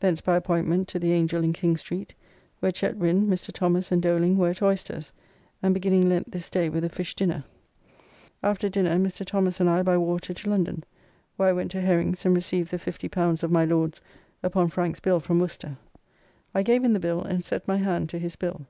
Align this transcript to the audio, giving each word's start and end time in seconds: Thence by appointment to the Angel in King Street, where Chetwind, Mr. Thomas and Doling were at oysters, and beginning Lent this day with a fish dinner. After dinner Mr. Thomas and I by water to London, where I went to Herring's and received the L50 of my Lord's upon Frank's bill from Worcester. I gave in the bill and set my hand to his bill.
Thence 0.00 0.22
by 0.22 0.34
appointment 0.34 0.88
to 0.88 0.98
the 0.98 1.12
Angel 1.12 1.44
in 1.44 1.52
King 1.52 1.76
Street, 1.76 2.14
where 2.60 2.72
Chetwind, 2.72 3.28
Mr. 3.28 3.52
Thomas 3.52 3.92
and 3.92 4.00
Doling 4.00 4.38
were 4.38 4.48
at 4.48 4.62
oysters, 4.62 5.12
and 5.62 5.74
beginning 5.74 6.08
Lent 6.08 6.32
this 6.32 6.48
day 6.48 6.70
with 6.70 6.84
a 6.84 6.88
fish 6.88 7.14
dinner. 7.14 7.44
After 8.42 8.70
dinner 8.70 8.94
Mr. 8.96 9.26
Thomas 9.26 9.60
and 9.60 9.68
I 9.68 9.82
by 9.82 9.98
water 9.98 10.32
to 10.32 10.48
London, 10.48 10.84
where 11.36 11.50
I 11.50 11.52
went 11.52 11.70
to 11.72 11.82
Herring's 11.82 12.24
and 12.24 12.34
received 12.34 12.70
the 12.70 12.78
L50 12.78 13.42
of 13.42 13.50
my 13.52 13.66
Lord's 13.66 14.00
upon 14.42 14.70
Frank's 14.70 15.00
bill 15.00 15.20
from 15.20 15.38
Worcester. 15.38 15.76
I 16.54 16.62
gave 16.62 16.82
in 16.82 16.94
the 16.94 16.98
bill 16.98 17.20
and 17.20 17.44
set 17.44 17.68
my 17.68 17.76
hand 17.76 18.08
to 18.08 18.18
his 18.18 18.36
bill. 18.36 18.62